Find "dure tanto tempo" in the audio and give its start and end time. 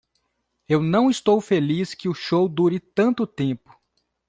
2.49-3.79